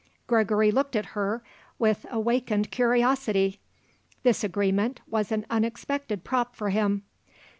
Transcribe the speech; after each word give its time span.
Gregory 0.25 0.71
looked 0.71 0.95
at 0.95 1.05
her 1.13 1.43
with 1.77 2.07
awakened 2.09 2.71
curiosity. 2.71 3.59
This 4.23 4.43
agreement 4.43 4.99
was 5.07 5.31
an 5.31 5.45
unexpected 5.47 6.23
prop 6.23 6.55
for 6.55 6.71
him. 6.71 7.03